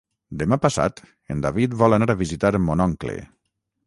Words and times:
Demà 0.41 0.57
passat 0.61 1.01
en 1.35 1.43
David 1.45 1.75
vol 1.81 1.97
anar 1.97 2.07
a 2.13 2.15
visitar 2.23 2.53
mon 2.71 2.81
oncle. 2.87 3.15